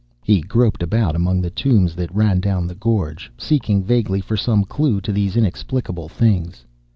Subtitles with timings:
[0.23, 4.63] He groped about among the tombs that ran down the gorge, seeking vaguely for some
[4.63, 6.65] clue to these inexplicable things.